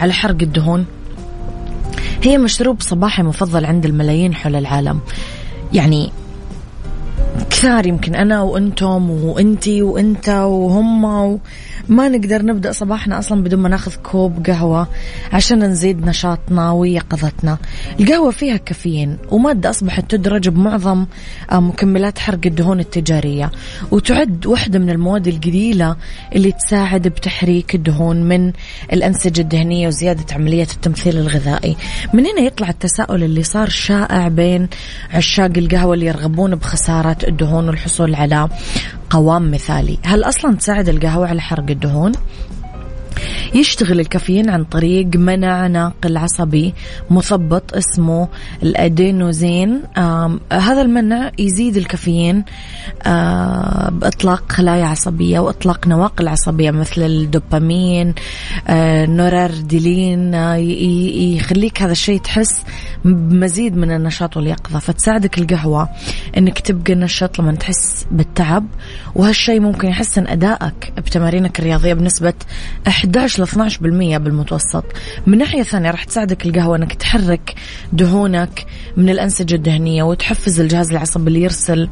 على 0.00 0.12
حرق 0.12 0.42
الدهون؟ 0.42 0.86
هي 2.22 2.38
مشروب 2.38 2.80
صباحي 2.80 3.22
مفضل 3.22 3.64
عند 3.64 3.84
الملايين 3.86 4.34
حول 4.34 4.56
العالم. 4.56 5.00
يعني 5.72 6.10
كثار 7.50 7.86
يمكن 7.86 8.14
أنا 8.14 8.42
وأنتم 8.42 9.10
وأنتي 9.10 9.82
وأنت 9.82 10.28
وهم 10.28 11.04
و... 11.04 11.38
ما 11.88 12.08
نقدر 12.08 12.44
نبدأ 12.44 12.72
صباحنا 12.72 13.18
أصلا 13.18 13.42
بدون 13.42 13.60
ما 13.60 13.68
ناخذ 13.68 13.94
كوب 13.94 14.46
قهوة 14.46 14.88
عشان 15.32 15.64
نزيد 15.64 16.06
نشاطنا 16.06 16.70
ويقظتنا. 16.70 17.58
القهوة 18.00 18.30
فيها 18.30 18.56
كافيين 18.56 19.16
ومادة 19.30 19.70
أصبحت 19.70 20.10
تدرج 20.10 20.48
بمعظم 20.48 21.06
آه، 21.52 21.60
مكملات 21.60 22.18
حرق 22.18 22.40
الدهون 22.46 22.80
التجارية. 22.80 23.50
وتعد 23.90 24.46
واحدة 24.46 24.78
من 24.78 24.90
المواد 24.90 25.28
القليلة 25.28 25.96
اللي 26.34 26.52
تساعد 26.52 27.08
بتحريك 27.08 27.74
الدهون 27.74 28.22
من 28.22 28.52
الأنسجة 28.92 29.40
الدهنية 29.40 29.86
وزيادة 29.86 30.34
عملية 30.34 30.68
التمثيل 30.74 31.18
الغذائي. 31.18 31.76
من 32.14 32.26
هنا 32.26 32.40
يطلع 32.40 32.68
التساؤل 32.68 33.22
اللي 33.22 33.42
صار 33.42 33.68
شائع 33.68 34.28
بين 34.28 34.68
عشاق 35.10 35.50
القهوة 35.56 35.94
اللي 35.94 36.06
يرغبون 36.06 36.54
بخسارة 36.54 37.16
الدهون 37.28 37.68
والحصول 37.68 38.14
على 38.14 38.48
قوام 39.10 39.50
مثالي. 39.50 39.98
هل 40.04 40.24
أصلا 40.24 40.56
تساعد 40.56 40.88
القهوة 40.88 41.28
على 41.28 41.40
حرق 41.40 41.70
الدهون؟ 41.74 42.12
يشتغل 43.54 44.00
الكافيين 44.00 44.50
عن 44.50 44.64
طريق 44.64 45.06
منع 45.16 45.66
ناقل 45.66 46.16
عصبي 46.16 46.74
مثبط 47.10 47.74
اسمه 47.76 48.28
الأدينوزين. 48.62 49.80
هذا 50.52 50.82
المنع 50.82 51.30
يزيد 51.38 51.76
الكافيين 51.76 52.44
بإطلاق 53.90 54.52
خلايا 54.52 54.84
عصبية 54.84 55.38
وإطلاق 55.40 55.86
نواقل 55.86 56.28
عصبية 56.28 56.70
مثل 56.70 57.02
الدوبامين 57.02 58.14
آه 58.68 59.06
نورارديلين 59.06 60.34
آه 60.34 60.54
يخليك 60.56 61.82
هذا 61.82 61.92
الشيء 61.92 62.20
تحس 62.20 62.62
بمزيد 63.04 63.76
من 63.76 63.90
النشاط 63.96 64.36
واليقظة. 64.36 64.78
فتساعدك 64.78 65.38
القهوة 65.38 65.88
إنك 66.38 66.58
تبقى 66.58 66.94
نشط 66.94 67.38
لما 67.38 67.52
تحس 67.52 68.06
بالتعب 68.10 68.66
وهالشيء 69.14 69.60
ممكن 69.60 69.88
يحسن 69.88 70.26
أدائك 70.26 70.92
بتمارينك 70.96 71.58
الرياضية 71.60 71.94
بنسبة 71.94 72.34
11 72.88 73.03
ل 73.38 73.46
12% 73.46 74.18
بالمتوسط. 74.18 74.84
من 75.26 75.38
ناحية 75.38 75.62
ثانية 75.62 75.90
راح 75.90 76.04
تساعدك 76.04 76.46
القهوة 76.46 76.76
إنك 76.76 76.94
تحرك 76.94 77.54
دهونك 77.92 78.66
من 78.96 79.08
الأنسجة 79.08 79.54
الدهنية 79.54 80.02
وتحفز 80.02 80.60
الجهاز 80.60 80.90
العصبي 80.90 81.28
اللي 81.28 81.42
يرسل 81.42 81.88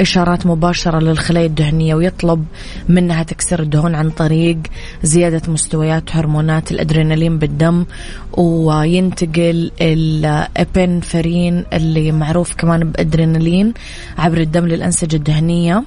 إشارات 0.00 0.46
مباشرة 0.46 0.98
للخلايا 0.98 1.46
الدهنية 1.46 1.94
ويطلب 1.94 2.44
منها 2.88 3.22
تكسير 3.22 3.62
الدهون 3.62 3.94
عن 3.94 4.10
طريق 4.10 4.58
زيادة 5.02 5.52
مستويات 5.52 6.16
هرمونات 6.16 6.72
الأدرينالين 6.72 7.38
بالدم 7.38 7.84
وينتقل 8.32 9.70
الابنفرين 9.80 11.64
اللي 11.72 12.12
معروف 12.12 12.54
كمان 12.54 12.90
بأدرينالين 12.90 13.74
عبر 14.18 14.40
الدم 14.40 14.66
للأنسجة 14.66 15.16
الدهنية. 15.16 15.84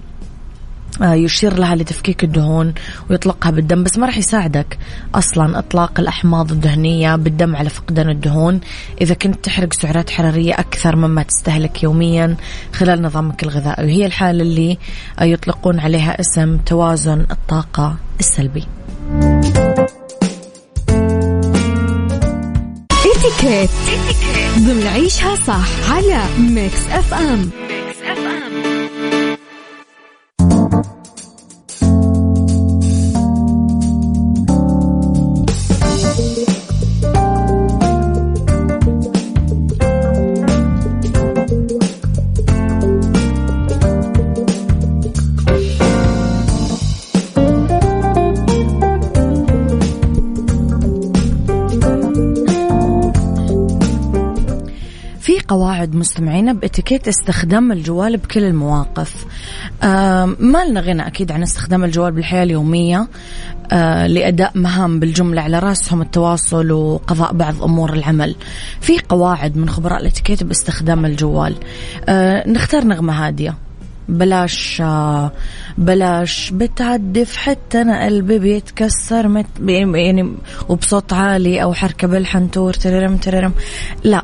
يشير 1.01 1.57
لها 1.59 1.75
لتفكيك 1.75 2.23
الدهون 2.23 2.73
ويطلقها 3.09 3.51
بالدم 3.51 3.83
بس 3.83 3.97
ما 3.97 4.05
راح 4.05 4.17
يساعدك 4.17 4.77
أصلا 5.15 5.59
إطلاق 5.59 5.99
الأحماض 5.99 6.51
الدهنية 6.51 7.15
بالدم 7.15 7.55
على 7.55 7.69
فقدان 7.69 8.09
الدهون. 8.09 8.61
إذا 9.01 9.13
كنت 9.13 9.45
تحرق 9.45 9.73
سعرات 9.73 10.09
حرارية 10.09 10.53
أكثر 10.53 10.95
مما 10.95 11.23
تستهلك 11.23 11.83
يوميا 11.83 12.35
خلال 12.73 13.01
نظامك 13.01 13.43
الغذائي. 13.43 13.85
وهي 13.85 14.05
الحالة 14.05 14.41
اللي 14.41 14.77
يطلقون 15.21 15.79
عليها 15.79 16.19
اسم 16.19 16.57
توازن 16.57 17.25
الطاقة 17.31 17.95
السلبي. 18.19 18.63
اتيكيت 23.15 23.69
ضمن 24.57 24.87
عيشها 24.87 25.35
صح 25.35 25.91
على 25.91 26.23
ميكس 26.39 26.87
اف 26.91 27.13
ام 27.13 27.64
قواعد 55.55 55.95
مستمعينا 55.95 56.53
بإتيكيت 56.53 57.07
استخدام 57.07 57.71
الجوال 57.71 58.17
بكل 58.17 58.43
المواقف. 58.43 59.25
آه 59.83 60.25
ما 60.39 60.65
لنا 60.65 60.81
غنى 60.81 61.07
أكيد 61.07 61.31
عن 61.31 61.43
استخدام 61.43 61.83
الجوال 61.83 62.11
بالحياة 62.11 62.43
اليومية 62.43 63.07
آه 63.71 64.07
لأداء 64.07 64.51
مهام 64.55 64.99
بالجملة 64.99 65.41
على 65.41 65.59
رأسهم 65.59 66.01
التواصل 66.01 66.71
وقضاء 66.71 67.33
بعض 67.33 67.63
أمور 67.63 67.93
العمل. 67.93 68.35
في 68.81 68.99
قواعد 69.09 69.57
من 69.57 69.69
خبراء 69.69 70.01
الإتيكيت 70.01 70.43
باستخدام 70.43 71.05
الجوال. 71.05 71.55
آه 72.09 72.49
نختار 72.49 72.83
نغمة 72.83 73.27
هادية. 73.27 73.55
بلاش 74.09 74.83
بلاش 75.77 76.51
بتعدف 76.51 77.37
حتى 77.37 77.81
أنا 77.81 78.05
قلبي 78.05 78.39
بيتكسر 78.39 79.27
مت 79.27 79.45
يعني 79.65 80.33
وبصوت 80.69 81.13
عالي 81.13 81.63
أو 81.63 81.73
حركة 81.73 82.07
بالحنتور 82.07 82.73
تررم 82.73 83.17
تررم 83.17 83.53
لا. 84.03 84.23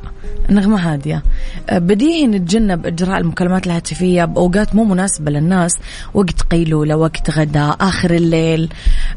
نغمة 0.50 0.94
هادية. 0.94 1.24
بديهي 1.72 2.28
نتجنب 2.28 2.86
إجراء 2.86 3.18
المكالمات 3.18 3.68
الهاتفية 3.68 4.26
بأوقات 4.26 4.76
مو 4.76 4.84
مناسبة 4.84 5.32
للناس. 5.32 5.78
وقت 6.14 6.42
قيلولة 6.42 6.96
وقت 6.96 7.30
غداء 7.30 7.78
آخر 7.82 8.12
الليل. 8.12 8.70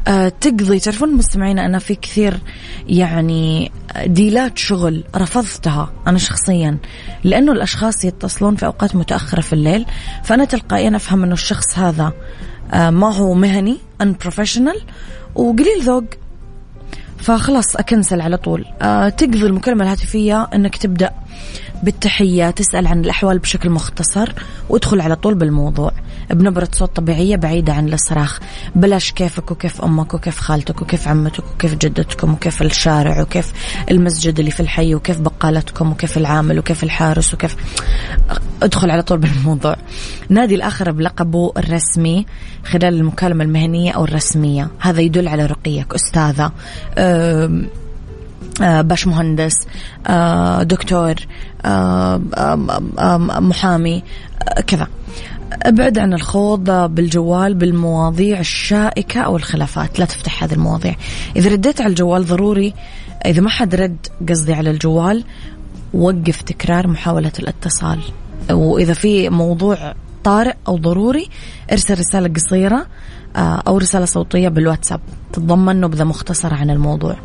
أه 0.07 0.29
تقضي 0.29 0.79
تعرفون 0.79 1.13
مستمعين 1.13 1.59
أنا 1.59 1.79
في 1.79 1.95
كثير 1.95 2.39
يعني 2.87 3.71
ديلات 4.05 4.57
شغل 4.57 5.03
رفضتها 5.15 5.93
أنا 6.07 6.17
شخصيا. 6.17 6.77
لأنه 7.23 7.51
الأشخاص 7.51 8.05
يتصلون 8.05 8.55
في 8.55 8.65
أوقات 8.65 8.95
متأخرة 8.95 9.41
في 9.41 9.53
الليل. 9.53 9.85
فأنا 10.23 10.45
تلقائيا 10.45 10.95
أفهم 10.95 11.23
أنه 11.23 11.33
الشخص 11.33 11.79
هذا 11.79 12.13
أه 12.73 12.89
ما 12.89 13.15
هو 13.15 13.33
مهني 13.33 13.77
unprofessional. 14.03 14.81
وقليل 15.35 15.81
ذوق 15.81 16.03
فخلاص 17.17 17.75
أكنسل 17.75 18.21
على 18.21 18.37
طول. 18.37 18.65
أه 18.81 19.09
تقضي 19.09 19.45
المكالمة 19.45 19.83
الهاتفية 19.83 20.47
أنك 20.55 20.77
تبدأ. 20.77 21.11
بالتحية 21.85 22.49
تسأل 22.49 22.87
عن 22.87 22.99
الأحوال 22.99 23.39
بشكل 23.39 23.69
مختصر 23.69 24.33
وادخل 24.69 25.01
على 25.01 25.15
طول 25.15 25.35
بالموضوع. 25.35 25.91
بنبرة 26.29 26.67
صوت 26.71 26.95
طبيعية 26.95 27.35
بعيدة 27.35 27.73
عن 27.73 27.93
الصراخ. 27.93 28.39
بلاش 28.75 29.11
كيفك 29.11 29.51
وكيف 29.51 29.81
أمك 29.81 30.13
وكيف 30.13 30.39
خالتك 30.39 30.81
وكيف 30.81 31.07
عمتك 31.07 31.43
وكيف 31.53 31.75
جدتكم 31.75 32.33
وكيف 32.33 32.61
الشارع 32.61 33.21
وكيف 33.21 33.53
المسجد 33.91 34.39
اللي 34.39 34.51
في 34.51 34.59
الحي 34.59 34.95
وكيف 34.95 35.19
بقالتكم 35.19 35.91
وكيف 35.91 36.17
العامل 36.17 36.59
وكيف 36.59 36.83
الحارس 36.83 37.33
وكيف. 37.33 37.55
ادخل 38.63 38.91
على 38.91 39.01
طول 39.01 39.17
بالموضوع. 39.17 39.75
نادي 40.29 40.55
الآخر 40.55 40.91
بلقبه 40.91 41.53
الرسمي 41.57 42.25
خلال 42.65 42.93
المكالمة 42.93 43.43
المهنية 43.43 43.91
أو 43.91 44.03
الرسمية. 44.03 44.67
هذا 44.79 45.01
يدل 45.01 45.27
على 45.27 45.45
رقيك. 45.45 45.93
أستاذة 45.93 46.51
باش 48.61 49.07
مهندس 49.07 49.55
دكتور 50.61 51.15
محامي 53.39 54.03
كذا. 54.67 54.87
ابعد 55.63 55.97
عن 55.99 56.13
الخوض 56.13 56.69
بالجوال 56.69 57.53
بالمواضيع 57.53 58.39
الشائكة 58.39 59.21
أو 59.21 59.35
الخلافات. 59.35 59.99
لا 59.99 60.05
تفتح 60.05 60.43
هذه 60.43 60.53
المواضيع. 60.53 60.95
إذا 61.35 61.49
رديت 61.49 61.81
على 61.81 61.89
الجوال 61.89 62.25
ضروري. 62.25 62.73
إذا 63.25 63.41
ما 63.41 63.49
حد 63.49 63.75
رد 63.75 64.07
قصدي 64.29 64.53
على 64.53 64.71
الجوال 64.71 65.23
وقف 65.93 66.41
تكرار 66.41 66.87
محاولة 66.87 67.31
الاتصال. 67.39 67.99
وإذا 68.51 68.93
في 68.93 69.29
موضوع 69.29 69.93
طارئ 70.23 70.53
أو 70.67 70.77
ضروري 70.77 71.29
ارسل 71.71 71.99
رسالة 71.99 72.33
قصيرة 72.33 72.87
أو 73.35 73.77
رسالة 73.77 74.05
صوتية 74.05 74.49
بالواتساب. 74.49 74.99
تتضمن 75.33 75.81
نبذة 75.81 76.03
مختصرة 76.03 76.55
عن 76.55 76.69
الموضوع. 76.69 77.15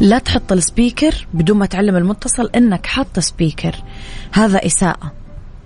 لا 0.00 0.18
تحط 0.18 0.52
السبيكر 0.52 1.26
بدون 1.34 1.58
ما 1.58 1.66
تعلم 1.66 1.96
المتصل 1.96 2.50
إنك 2.56 2.86
حاط 2.86 3.18
سبيكر. 3.18 3.74
هذا 4.32 4.66
إساءة 4.66 5.12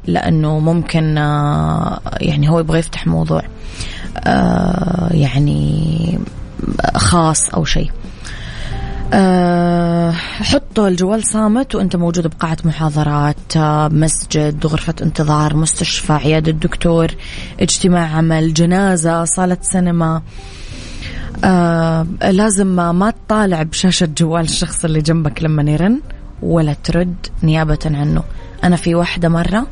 لأنه 0.06 0.58
ممكن 0.58 1.16
يعني 2.20 2.50
هو 2.50 2.60
يبغى 2.60 2.78
يفتح 2.78 3.06
موضوع 3.06 3.42
يعني 5.10 6.18
خاص 6.96 7.50
أو 7.50 7.64
شيء. 7.64 7.90
أه 9.12 10.10
حطوا 10.10 10.88
الجوال 10.88 11.24
صامت 11.24 11.74
وأنت 11.74 11.96
موجود 11.96 12.26
بقاعة 12.26 12.56
محاضرات 12.64 13.56
مسجد 13.92 14.66
غرفة 14.66 14.94
انتظار 15.02 15.56
مستشفى 15.56 16.12
عيادة 16.12 16.52
دكتور 16.52 17.14
اجتماع 17.60 18.16
عمل 18.16 18.54
جنازة 18.54 19.24
صالة 19.24 19.58
سينما. 19.62 20.22
آه 21.44 22.06
لازم 22.30 22.66
ما 22.66 23.10
تطالع 23.10 23.62
بشاشة 23.62 24.08
جوال 24.18 24.44
الشخص 24.44 24.84
اللي 24.84 25.00
جنبك 25.00 25.42
لما 25.42 25.70
يرن 25.70 26.00
ولا 26.42 26.72
ترد 26.84 27.14
نيابة 27.42 27.78
عنه. 27.84 28.22
أنا 28.64 28.76
في 28.76 28.94
واحدة 28.94 29.28
مرة 29.28 29.66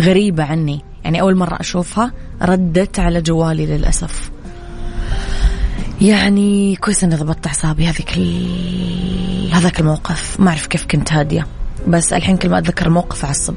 غريبة 0.00 0.44
عني. 0.44 0.84
يعني 1.04 1.20
أول 1.20 1.36
مرة 1.36 1.56
أشوفها 1.60 2.12
ردت 2.42 2.98
على 2.98 3.20
جوالي 3.20 3.66
للأسف. 3.66 4.30
يعني 6.00 6.76
كويس 6.76 7.04
إني 7.04 7.16
ضبطت 7.16 7.46
اعصابي 7.46 7.86
هذيك 7.86 8.16
ال... 8.16 9.50
هذاك 9.52 9.80
الموقف. 9.80 10.40
ما 10.40 10.50
أعرف 10.50 10.66
كيف 10.66 10.86
كنت 10.86 11.12
هادية. 11.12 11.46
بس 11.88 12.12
الحين 12.12 12.36
كل 12.36 12.48
ما 12.48 12.58
أتذكر 12.58 12.86
الموقف 12.86 13.24
أعصب. 13.24 13.54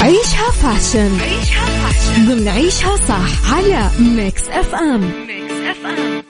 عيشها 0.00 0.50
fashion. 0.50 1.20
عيشها 1.20 1.66
fashion. 1.66 2.26
ضمن 2.26 2.48
عيشها 2.48 2.96
صح 2.96 3.54
على 3.54 3.90
Mix 4.00 4.48
FM. 4.48 5.10
Mix 5.68 6.28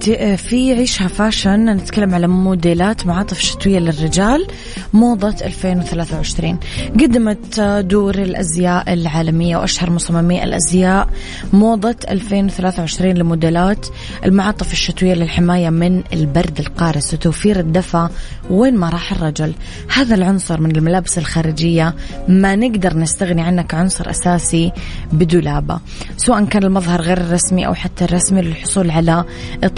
في 0.00 0.36
في 0.36 0.72
عيشها 0.72 1.08
فاشن. 1.08 1.64
نتكلم 1.64 2.14
على 2.14 2.26
موديلات 2.26 3.06
معاطف 3.06 3.40
شتوية 3.40 3.78
للرجال 3.78 4.46
موضة 4.92 5.34
2023 5.44 6.58
قدمت 7.00 7.60
دور 7.60 8.14
الأزياء 8.14 8.92
العالمية 8.92 9.56
وأشهر 9.56 9.90
مصممي 9.90 10.44
الأزياء 10.44 11.08
موضة 11.52 11.96
2023 12.10 13.14
لموديلات 13.14 13.86
المعاطف 14.24 14.72
الشتوية 14.72 15.14
للحماية 15.14 15.70
من 15.70 16.02
البرد 16.12 16.58
القارس 16.58 17.14
وتوفير 17.14 17.60
الدفى 17.60 18.08
وين 18.50 18.76
ما 18.76 18.88
راح 18.88 19.12
الرجل. 19.12 19.54
هذا 19.94 20.14
العنصر 20.14 20.60
من 20.60 20.76
الملابس 20.76 21.18
الخارجية 21.18 21.94
ما 22.28 22.56
نقدر 22.56 22.96
نستغني 22.96 23.42
عنه 23.42 23.62
كعنصر 23.62 24.10
أساسي 24.10 24.72
بدولابة. 25.12 25.80
سواء 26.16 26.44
كان 26.44 26.64
المظهر 26.64 27.00
غير 27.00 27.18
الرسمي 27.18 27.66
أو 27.66 27.74
حتى 27.74 28.04
الرسمي 28.04 28.42
للحصول 28.42 28.90
على 28.90 29.24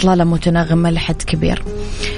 إطلالة 0.05 0.23
متناغمة 0.23 0.89
لحد 0.89 1.21
كبير. 1.21 1.63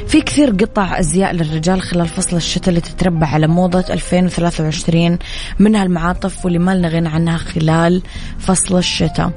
في 0.08 0.21
كثير 0.21 0.50
قطع 0.50 1.00
أزياء 1.00 1.34
للرجال 1.34 1.82
خلال 1.82 2.08
فصل 2.08 2.38
الشتاء 2.38 2.69
اللي 2.69 2.82
تتربع 2.82 3.28
على 3.28 3.47
موضة 3.47 3.86
2023 3.89 5.19
منها 5.60 5.84
المعاطف 5.84 6.45
واللي 6.45 6.60
ما 6.60 6.76
لنا 6.76 6.88
غنى 6.88 7.10
عنها 7.10 7.38
خلال 7.38 8.02
فصل 8.39 8.78
الشتاء. 8.78 9.32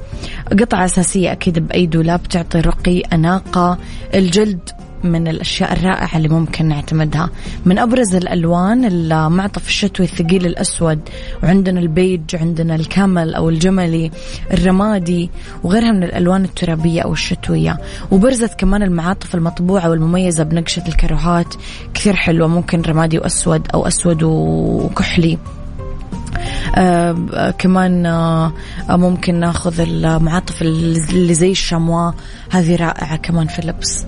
قطعة 0.59 0.85
أساسية 0.85 1.31
أكيد 1.31 1.59
بأي 1.59 1.85
دولاب 1.85 2.23
تعطي 2.23 2.59
رقي 2.59 2.99
أناقة. 2.99 3.77
الجلد 4.13 4.69
من 5.03 5.27
الأشياء 5.27 5.73
الرائعة 5.73 6.17
اللي 6.17 6.29
ممكن 6.29 6.65
نعتمدها. 6.65 7.29
من 7.65 7.79
أبرز 7.79 8.15
الألوان 8.15 8.85
المعطف 8.85 9.67
الشتوي 9.67 10.05
الثقيل 10.05 10.45
الأسود 10.45 10.99
وعندنا 11.43 11.79
البيج 11.79 12.35
عندنا 12.35 12.75
الكامل 12.75 13.35
أو 13.35 13.49
الجملي 13.49 14.11
الرمادي 14.53 15.29
وغيرها 15.63 15.91
من 15.91 16.03
الألوان 16.03 16.43
الترابية 16.43 17.01
أو 17.01 17.13
الشتوية. 17.13 17.77
وبرزت 18.11 18.59
كمان 18.59 18.83
المعاطف 18.83 19.35
المطبوعة 19.35 19.89
والمميزة 19.89 20.43
بنقشة 20.43 20.83
الكروهات 20.87 21.55
كثير 21.93 22.15
حلوة 22.15 22.47
ممكن 22.47 22.81
رمادي 22.81 23.19
وأسود 23.19 23.67
أو 23.73 23.87
أسود 23.87 24.23
وكحلي. 24.23 25.37
آه 26.75 27.53
كمان 27.57 28.05
آه 28.05 28.53
ممكن 28.89 29.35
ناخذ 29.35 29.79
المعاطف 29.79 30.61
اللي 30.61 31.33
زي 31.33 31.51
الشموا 31.51 32.11
هذه 32.49 32.75
رائعة 32.75 33.15
كمان 33.15 33.47
في 33.47 33.59
اللبس. 33.59 34.05